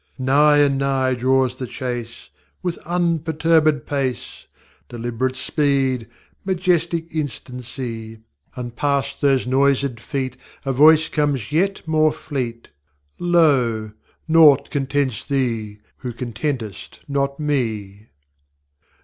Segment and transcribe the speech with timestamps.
[0.17, 2.31] Nigh and nigh draws the chase,
[2.63, 4.47] With unperturb├©d pace,
[4.89, 6.07] Deliberate speed,
[6.43, 8.21] majestic instancy;
[8.55, 12.65] And past those nois├©d Feet A voice comes yet more fleetŌĆö
[13.19, 13.93] ŌĆśLo!
[14.27, 18.07] naught contents thee, who contentŌĆÖst not Me!